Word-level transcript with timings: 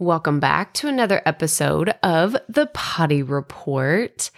Welcome 0.00 0.40
back 0.40 0.72
to 0.74 0.88
another 0.88 1.20
episode 1.26 1.90
of 2.02 2.34
the 2.48 2.64
Potty 2.72 3.22
Report. 3.22 4.30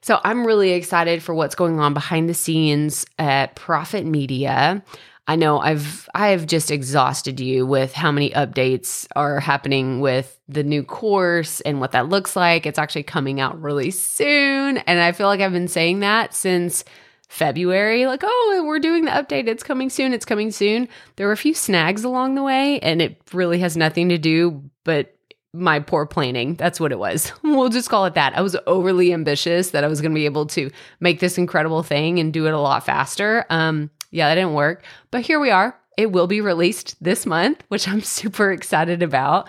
So, 0.00 0.18
I'm 0.24 0.46
really 0.46 0.70
excited 0.70 1.22
for 1.22 1.34
what's 1.34 1.54
going 1.54 1.78
on 1.78 1.92
behind 1.92 2.26
the 2.26 2.32
scenes 2.32 3.04
at 3.18 3.54
Profit 3.54 4.06
Media. 4.06 4.82
I 5.28 5.36
know 5.36 5.60
I've 5.60 6.08
I've 6.14 6.46
just 6.46 6.70
exhausted 6.70 7.38
you 7.38 7.66
with 7.66 7.92
how 7.92 8.10
many 8.10 8.30
updates 8.30 9.06
are 9.14 9.40
happening 9.40 10.00
with 10.00 10.40
the 10.48 10.64
new 10.64 10.82
course 10.82 11.60
and 11.60 11.80
what 11.80 11.92
that 11.92 12.08
looks 12.08 12.34
like. 12.34 12.64
It's 12.64 12.78
actually 12.78 13.02
coming 13.02 13.40
out 13.40 13.60
really 13.60 13.90
soon, 13.90 14.78
and 14.78 15.00
I 15.00 15.12
feel 15.12 15.26
like 15.26 15.40
I've 15.40 15.52
been 15.52 15.68
saying 15.68 16.00
that 16.00 16.32
since 16.32 16.82
February, 17.30 18.06
like, 18.06 18.22
oh, 18.24 18.64
we're 18.66 18.80
doing 18.80 19.04
the 19.04 19.12
update. 19.12 19.46
It's 19.46 19.62
coming 19.62 19.88
soon. 19.88 20.12
It's 20.12 20.24
coming 20.24 20.50
soon. 20.50 20.88
There 21.14 21.28
were 21.28 21.32
a 21.32 21.36
few 21.36 21.54
snags 21.54 22.02
along 22.02 22.34
the 22.34 22.42
way, 22.42 22.80
and 22.80 23.00
it 23.00 23.22
really 23.32 23.60
has 23.60 23.76
nothing 23.76 24.08
to 24.08 24.18
do 24.18 24.68
but 24.82 25.14
my 25.52 25.78
poor 25.78 26.06
planning. 26.06 26.56
That's 26.56 26.80
what 26.80 26.90
it 26.90 26.98
was. 26.98 27.32
We'll 27.44 27.68
just 27.68 27.88
call 27.88 28.04
it 28.06 28.14
that. 28.14 28.36
I 28.36 28.40
was 28.40 28.56
overly 28.66 29.12
ambitious 29.12 29.70
that 29.70 29.84
I 29.84 29.86
was 29.86 30.00
going 30.00 30.10
to 30.10 30.18
be 30.18 30.24
able 30.24 30.46
to 30.46 30.72
make 30.98 31.20
this 31.20 31.38
incredible 31.38 31.84
thing 31.84 32.18
and 32.18 32.32
do 32.32 32.48
it 32.48 32.52
a 32.52 32.58
lot 32.58 32.84
faster. 32.84 33.46
Um, 33.48 33.90
yeah, 34.10 34.28
that 34.28 34.34
didn't 34.34 34.54
work. 34.54 34.82
But 35.12 35.20
here 35.20 35.38
we 35.38 35.50
are. 35.50 35.78
It 35.96 36.10
will 36.10 36.26
be 36.26 36.40
released 36.40 36.96
this 37.00 37.26
month, 37.26 37.62
which 37.68 37.86
I'm 37.86 38.00
super 38.00 38.50
excited 38.50 39.04
about. 39.04 39.48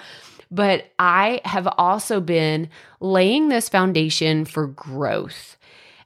But 0.51 0.91
I 0.99 1.41
have 1.45 1.67
also 1.79 2.21
been 2.21 2.69
laying 2.99 3.49
this 3.49 3.69
foundation 3.69 4.45
for 4.45 4.67
growth. 4.67 5.57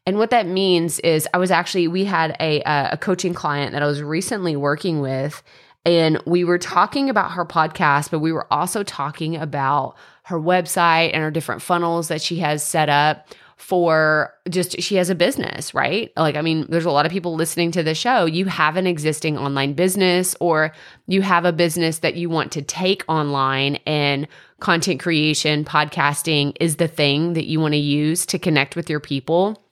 And 0.06 0.18
what 0.18 0.30
that 0.30 0.46
means 0.46 1.00
is, 1.00 1.28
I 1.34 1.38
was 1.38 1.50
actually, 1.50 1.88
we 1.88 2.06
had 2.06 2.36
a, 2.40 2.62
a 2.62 2.98
coaching 2.98 3.34
client 3.34 3.72
that 3.72 3.82
I 3.82 3.88
was 3.88 4.02
recently 4.04 4.56
working 4.56 5.02
with, 5.02 5.42
and 5.84 6.22
we 6.26 6.44
were 6.44 6.58
talking 6.58 7.10
about 7.10 7.32
her 7.32 7.46
podcast, 7.46 8.12
but 8.12 8.20
we 8.20 8.32
were 8.32 8.52
also 8.52 8.84
talking 8.84 9.36
about 9.36 9.96
her 10.24 10.40
website 10.40 11.12
and 11.14 11.24
her 11.24 11.32
different 11.32 11.62
funnels 11.62 12.08
that 12.08 12.22
she 12.22 12.40
has 12.40 12.64
set 12.64 12.90
up 12.90 13.28
for 13.58 14.34
just 14.50 14.82
she 14.82 14.96
has 14.96 15.10
a 15.10 15.16
business, 15.16 15.74
right? 15.74 16.12
Like, 16.18 16.36
I 16.36 16.42
mean, 16.42 16.66
there's 16.70 16.86
a 16.86 16.92
lot 16.92 17.06
of 17.06 17.12
people 17.12 17.36
listening 17.36 17.72
to 17.72 17.84
the 17.84 17.96
show. 17.96 18.26
You 18.26 18.46
have 18.46 18.76
an 18.76 18.86
existing 18.86 19.38
online 19.38 19.74
business, 19.74 20.36
or 20.40 20.72
you 21.08 21.22
have 21.22 21.46
a 21.46 21.54
business 21.54 22.00
that 22.00 22.16
you 22.16 22.30
want 22.30 22.52
to 22.52 22.62
take 22.62 23.04
online, 23.08 23.78
and 23.86 24.28
content 24.60 25.00
creation, 25.00 25.66
podcasting 25.66 26.56
is 26.60 26.76
the 26.76 26.88
thing 26.88 27.34
that 27.34 27.46
you 27.46 27.60
want 27.60 27.74
to 27.74 27.80
use 27.80 28.26
to 28.28 28.40
connect 28.40 28.76
with 28.76 28.90
your 28.90 29.00
people. 29.00 29.65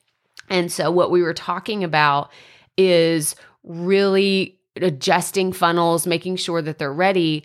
And 0.50 0.70
so, 0.70 0.90
what 0.90 1.10
we 1.10 1.22
were 1.22 1.34
talking 1.34 1.84
about 1.84 2.30
is 2.76 3.36
really 3.62 4.58
adjusting 4.76 5.52
funnels, 5.52 6.06
making 6.06 6.36
sure 6.36 6.60
that 6.62 6.78
they're 6.78 6.92
ready. 6.92 7.44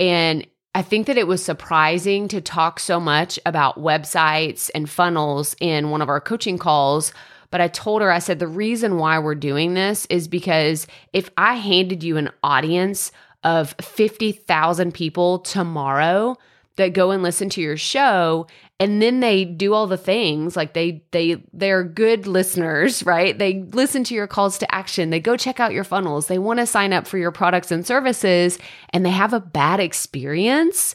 And 0.00 0.46
I 0.74 0.82
think 0.82 1.06
that 1.06 1.18
it 1.18 1.26
was 1.26 1.44
surprising 1.44 2.28
to 2.28 2.40
talk 2.40 2.80
so 2.80 2.98
much 2.98 3.38
about 3.44 3.78
websites 3.78 4.70
and 4.74 4.88
funnels 4.88 5.54
in 5.60 5.90
one 5.90 6.00
of 6.00 6.08
our 6.08 6.20
coaching 6.20 6.58
calls. 6.58 7.12
But 7.50 7.60
I 7.60 7.68
told 7.68 8.00
her, 8.00 8.10
I 8.10 8.18
said, 8.18 8.38
the 8.38 8.48
reason 8.48 8.96
why 8.96 9.18
we're 9.18 9.34
doing 9.34 9.74
this 9.74 10.06
is 10.06 10.26
because 10.26 10.86
if 11.12 11.28
I 11.36 11.54
handed 11.54 12.02
you 12.02 12.16
an 12.16 12.30
audience 12.42 13.12
of 13.44 13.74
50,000 13.82 14.94
people 14.94 15.40
tomorrow, 15.40 16.38
that 16.76 16.92
go 16.92 17.10
and 17.10 17.22
listen 17.22 17.48
to 17.50 17.60
your 17.60 17.76
show 17.76 18.46
and 18.80 19.00
then 19.00 19.20
they 19.20 19.44
do 19.44 19.74
all 19.74 19.86
the 19.86 19.96
things 19.96 20.56
like 20.56 20.72
they 20.74 21.04
they 21.12 21.42
they're 21.52 21.84
good 21.84 22.26
listeners 22.26 23.02
right 23.06 23.38
they 23.38 23.62
listen 23.72 24.04
to 24.04 24.14
your 24.14 24.26
calls 24.26 24.58
to 24.58 24.74
action 24.74 25.10
they 25.10 25.20
go 25.20 25.36
check 25.36 25.60
out 25.60 25.72
your 25.72 25.84
funnels 25.84 26.26
they 26.26 26.38
want 26.38 26.58
to 26.58 26.66
sign 26.66 26.92
up 26.92 27.06
for 27.06 27.18
your 27.18 27.32
products 27.32 27.70
and 27.70 27.86
services 27.86 28.58
and 28.90 29.04
they 29.04 29.10
have 29.10 29.32
a 29.32 29.40
bad 29.40 29.80
experience 29.80 30.94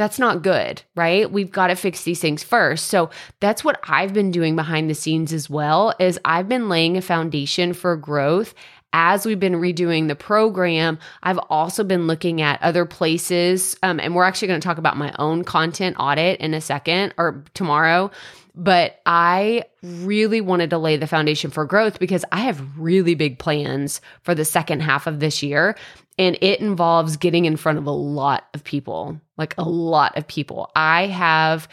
that's 0.00 0.18
not 0.18 0.42
good, 0.42 0.80
right? 0.96 1.30
We've 1.30 1.50
got 1.50 1.66
to 1.66 1.74
fix 1.74 2.04
these 2.04 2.20
things 2.20 2.42
first. 2.42 2.86
So 2.86 3.10
that's 3.40 3.62
what 3.62 3.78
I've 3.84 4.14
been 4.14 4.30
doing 4.30 4.56
behind 4.56 4.88
the 4.88 4.94
scenes 4.94 5.30
as 5.30 5.50
well 5.50 5.92
is 6.00 6.18
I've 6.24 6.48
been 6.48 6.70
laying 6.70 6.96
a 6.96 7.02
foundation 7.02 7.74
for 7.74 7.98
growth 7.98 8.54
as 8.92 9.24
we've 9.24 9.40
been 9.40 9.54
redoing 9.54 10.08
the 10.08 10.16
program, 10.16 10.98
I've 11.22 11.38
also 11.48 11.84
been 11.84 12.06
looking 12.06 12.42
at 12.42 12.62
other 12.62 12.84
places. 12.84 13.76
Um, 13.82 14.00
and 14.00 14.14
we're 14.14 14.24
actually 14.24 14.48
going 14.48 14.60
to 14.60 14.66
talk 14.66 14.78
about 14.78 14.96
my 14.96 15.14
own 15.18 15.44
content 15.44 15.96
audit 15.98 16.40
in 16.40 16.54
a 16.54 16.60
second 16.60 17.14
or 17.16 17.44
tomorrow. 17.54 18.10
But 18.54 19.00
I 19.06 19.64
really 19.82 20.40
wanted 20.40 20.70
to 20.70 20.78
lay 20.78 20.96
the 20.96 21.06
foundation 21.06 21.50
for 21.50 21.64
growth 21.64 21.98
because 21.98 22.24
I 22.32 22.40
have 22.40 22.78
really 22.78 23.14
big 23.14 23.38
plans 23.38 24.00
for 24.22 24.34
the 24.34 24.44
second 24.44 24.80
half 24.80 25.06
of 25.06 25.20
this 25.20 25.42
year. 25.42 25.76
And 26.18 26.36
it 26.40 26.60
involves 26.60 27.16
getting 27.16 27.44
in 27.44 27.56
front 27.56 27.78
of 27.78 27.86
a 27.86 27.92
lot 27.92 28.44
of 28.52 28.64
people, 28.64 29.20
like 29.38 29.54
a 29.56 29.62
lot 29.62 30.18
of 30.18 30.26
people. 30.26 30.70
I 30.74 31.06
have 31.06 31.68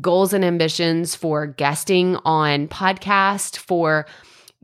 goals 0.00 0.32
and 0.32 0.44
ambitions 0.44 1.14
for 1.14 1.46
guesting 1.46 2.16
on 2.24 2.68
podcast, 2.68 3.56
for 3.56 4.06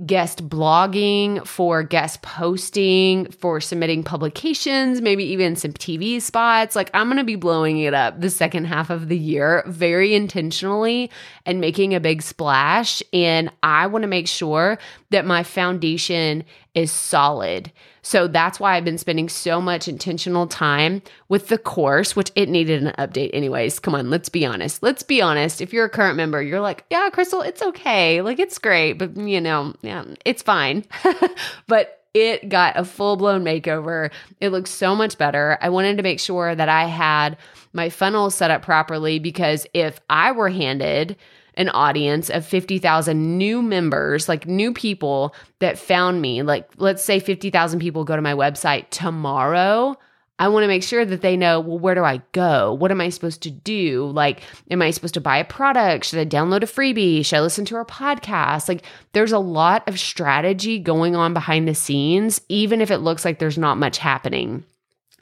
guest 0.04 0.46
blogging, 0.46 1.46
for 1.46 1.82
guest 1.82 2.20
posting, 2.20 3.30
for 3.30 3.62
submitting 3.62 4.02
publications, 4.02 5.00
maybe 5.00 5.24
even 5.24 5.56
some 5.56 5.72
TV 5.72 6.20
spots. 6.20 6.76
Like 6.76 6.90
I'm 6.92 7.06
going 7.06 7.16
to 7.16 7.24
be 7.24 7.36
blowing 7.36 7.78
it 7.78 7.94
up 7.94 8.20
the 8.20 8.28
second 8.28 8.66
half 8.66 8.90
of 8.90 9.08
the 9.08 9.16
year 9.16 9.64
very 9.66 10.14
intentionally 10.14 11.10
and 11.46 11.60
making 11.60 11.94
a 11.94 12.00
big 12.00 12.20
splash. 12.20 13.02
And 13.14 13.50
I 13.62 13.86
want 13.86 14.02
to 14.02 14.08
make 14.08 14.28
sure 14.28 14.78
that 15.10 15.24
my 15.24 15.42
foundation 15.42 16.44
is 16.76 16.92
solid. 16.92 17.72
So 18.02 18.28
that's 18.28 18.60
why 18.60 18.76
I've 18.76 18.84
been 18.84 18.98
spending 18.98 19.28
so 19.28 19.60
much 19.60 19.88
intentional 19.88 20.46
time 20.46 21.02
with 21.28 21.48
the 21.48 21.58
course, 21.58 22.14
which 22.14 22.30
it 22.36 22.48
needed 22.48 22.84
an 22.84 22.92
update 22.98 23.30
anyways. 23.32 23.80
Come 23.80 23.96
on, 23.96 24.10
let's 24.10 24.28
be 24.28 24.46
honest. 24.46 24.82
Let's 24.82 25.02
be 25.02 25.20
honest. 25.20 25.60
If 25.60 25.72
you're 25.72 25.86
a 25.86 25.90
current 25.90 26.16
member, 26.16 26.40
you're 26.40 26.60
like, 26.60 26.84
yeah, 26.90 27.08
Crystal, 27.10 27.40
it's 27.40 27.62
okay. 27.62 28.20
Like 28.20 28.38
it's 28.38 28.58
great, 28.58 28.92
but 28.92 29.16
you 29.16 29.40
know, 29.40 29.74
yeah, 29.82 30.04
it's 30.24 30.42
fine. 30.42 30.84
but 31.66 31.95
it 32.16 32.48
got 32.48 32.78
a 32.78 32.84
full 32.84 33.16
blown 33.16 33.44
makeover. 33.44 34.10
It 34.40 34.48
looks 34.48 34.70
so 34.70 34.96
much 34.96 35.18
better. 35.18 35.58
I 35.60 35.68
wanted 35.68 35.98
to 35.98 36.02
make 36.02 36.18
sure 36.18 36.54
that 36.54 36.68
I 36.68 36.86
had 36.86 37.36
my 37.74 37.90
funnel 37.90 38.30
set 38.30 38.50
up 38.50 38.62
properly 38.62 39.18
because 39.18 39.66
if 39.74 40.00
I 40.08 40.32
were 40.32 40.48
handed 40.48 41.16
an 41.58 41.68
audience 41.70 42.30
of 42.30 42.46
50,000 42.46 43.38
new 43.38 43.60
members, 43.62 44.28
like 44.28 44.46
new 44.46 44.72
people 44.72 45.34
that 45.58 45.78
found 45.78 46.20
me. 46.20 46.42
Like, 46.42 46.68
let's 46.76 47.02
say 47.02 47.18
50,000 47.18 47.80
people 47.80 48.04
go 48.04 48.16
to 48.16 48.22
my 48.22 48.34
website 48.34 48.90
tomorrow. 48.90 49.96
I 50.38 50.48
want 50.48 50.64
to 50.64 50.68
make 50.68 50.82
sure 50.82 51.04
that 51.04 51.22
they 51.22 51.36
know, 51.36 51.60
well, 51.60 51.78
where 51.78 51.94
do 51.94 52.04
I 52.04 52.20
go? 52.32 52.74
What 52.74 52.90
am 52.90 53.00
I 53.00 53.08
supposed 53.08 53.42
to 53.44 53.50
do? 53.50 54.10
Like, 54.12 54.42
am 54.70 54.82
I 54.82 54.90
supposed 54.90 55.14
to 55.14 55.20
buy 55.20 55.38
a 55.38 55.44
product? 55.44 56.04
Should 56.04 56.18
I 56.18 56.26
download 56.26 56.62
a 56.62 56.66
freebie? 56.66 57.24
Should 57.24 57.36
I 57.36 57.40
listen 57.40 57.64
to 57.66 57.76
our 57.76 57.86
podcast? 57.86 58.68
Like, 58.68 58.84
there's 59.12 59.32
a 59.32 59.38
lot 59.38 59.88
of 59.88 59.98
strategy 59.98 60.78
going 60.78 61.16
on 61.16 61.32
behind 61.32 61.66
the 61.66 61.74
scenes, 61.74 62.42
even 62.50 62.82
if 62.82 62.90
it 62.90 62.98
looks 62.98 63.24
like 63.24 63.38
there's 63.38 63.56
not 63.56 63.78
much 63.78 63.96
happening. 63.96 64.64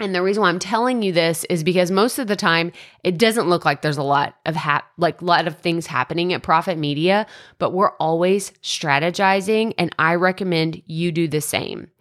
And 0.00 0.12
the 0.12 0.22
reason 0.22 0.40
why 0.40 0.48
I'm 0.48 0.58
telling 0.58 1.02
you 1.02 1.12
this 1.12 1.44
is 1.44 1.62
because 1.62 1.92
most 1.92 2.18
of 2.18 2.26
the 2.26 2.34
time 2.34 2.72
it 3.04 3.16
doesn't 3.16 3.48
look 3.48 3.64
like 3.64 3.82
there's 3.82 3.96
a 3.96 4.02
lot 4.02 4.34
of 4.44 4.56
hap- 4.56 4.90
like 4.98 5.22
a 5.22 5.24
lot 5.24 5.46
of 5.46 5.58
things 5.58 5.86
happening 5.86 6.32
at 6.32 6.42
Profit 6.42 6.76
Media, 6.76 7.28
but 7.58 7.72
we're 7.72 7.92
always 7.98 8.50
strategizing 8.62 9.72
and 9.78 9.94
I 9.96 10.16
recommend 10.16 10.82
you 10.86 11.12
do 11.12 11.28
the 11.28 11.40
same. 11.40 11.92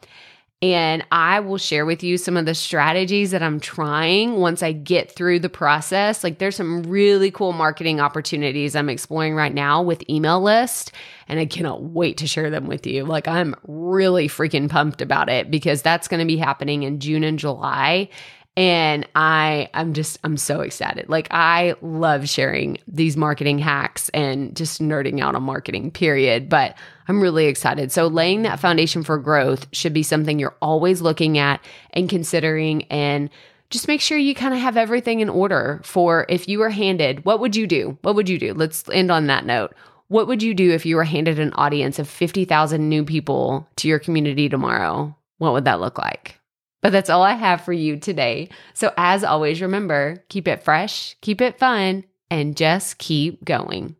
And 0.63 1.05
I 1.11 1.41
will 1.41 1.57
share 1.57 1.85
with 1.85 2.03
you 2.03 2.17
some 2.17 2.37
of 2.37 2.45
the 2.45 2.55
strategies 2.55 3.31
that 3.31 3.43
I'm 3.43 3.59
trying 3.59 4.37
once 4.37 4.63
I 4.63 4.71
get 4.71 5.11
through 5.11 5.39
the 5.39 5.49
process. 5.49 6.23
Like 6.23 6.37
there's 6.37 6.55
some 6.55 6.83
really 6.83 7.31
cool 7.31 7.51
marketing 7.51 7.99
opportunities 7.99 8.73
I'm 8.73 8.87
exploring 8.87 9.35
right 9.35 9.53
now 9.53 9.81
with 9.81 10.09
email 10.09 10.41
list. 10.41 10.93
And 11.27 11.37
I 11.37 11.47
cannot 11.47 11.83
wait 11.83 12.15
to 12.19 12.27
share 12.27 12.49
them 12.49 12.67
with 12.67 12.87
you. 12.87 13.03
Like 13.03 13.27
I'm 13.27 13.55
really 13.67 14.29
freaking 14.29 14.69
pumped 14.69 15.01
about 15.01 15.27
it 15.27 15.51
because 15.51 15.81
that's 15.81 16.07
going 16.07 16.21
to 16.21 16.25
be 16.25 16.37
happening 16.37 16.83
in 16.83 17.01
June 17.01 17.25
and 17.25 17.37
July 17.37 18.07
and 18.55 19.07
i 19.15 19.69
i'm 19.73 19.93
just 19.93 20.19
i'm 20.23 20.37
so 20.37 20.61
excited. 20.61 21.09
Like 21.09 21.27
i 21.31 21.75
love 21.81 22.29
sharing 22.29 22.77
these 22.87 23.17
marketing 23.17 23.59
hacks 23.59 24.09
and 24.09 24.55
just 24.55 24.81
nerding 24.81 25.21
out 25.21 25.35
on 25.35 25.43
marketing 25.43 25.91
period. 25.91 26.49
But 26.49 26.77
i'm 27.07 27.21
really 27.21 27.45
excited. 27.45 27.91
So 27.91 28.07
laying 28.07 28.43
that 28.43 28.59
foundation 28.59 29.03
for 29.03 29.17
growth 29.17 29.67
should 29.71 29.93
be 29.93 30.03
something 30.03 30.39
you're 30.39 30.55
always 30.61 31.01
looking 31.01 31.37
at 31.37 31.63
and 31.91 32.09
considering. 32.09 32.83
And 32.83 33.29
just 33.69 33.87
make 33.87 34.01
sure 34.01 34.19
you 34.19 34.35
kind 34.35 34.53
of 34.53 34.59
have 34.59 34.77
everything 34.77 35.19
in 35.19 35.29
order 35.29 35.81
for 35.83 36.27
if 36.29 36.47
you 36.47 36.59
were 36.59 36.69
handed 36.69 37.25
what 37.25 37.39
would 37.39 37.55
you 37.55 37.65
do? 37.65 37.97
What 38.01 38.15
would 38.15 38.29
you 38.29 38.37
do? 38.37 38.53
Let's 38.53 38.87
end 38.89 39.11
on 39.11 39.27
that 39.27 39.45
note. 39.45 39.73
What 40.09 40.27
would 40.27 40.43
you 40.43 40.53
do 40.53 40.71
if 40.71 40.85
you 40.85 40.95
were 40.95 41.05
handed 41.05 41.39
an 41.39 41.53
audience 41.53 41.97
of 41.97 42.07
50,000 42.07 42.87
new 42.87 43.03
people 43.03 43.67
to 43.77 43.87
your 43.87 43.97
community 43.97 44.47
tomorrow? 44.47 45.15
What 45.39 45.53
would 45.53 45.65
that 45.65 45.79
look 45.79 45.97
like 45.97 46.37
but 46.83 46.91
that's 46.91 47.09
all 47.09 47.23
I 47.23 47.33
have 47.33 47.61
for 47.61 47.73
you 47.73 47.97
today. 47.97 48.49
So, 48.75 48.93
as 48.97 49.23
always, 49.23 49.61
remember 49.61 50.23
keep 50.29 50.47
it 50.47 50.63
fresh, 50.63 51.15
keep 51.21 51.41
it 51.41 51.57
fun, 51.57 52.03
and 52.29 52.55
just 52.55 52.99
keep 52.99 53.43
going. 53.43 53.95